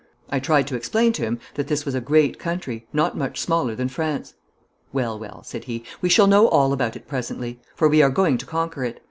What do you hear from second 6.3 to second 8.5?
all about it presently, for we are going to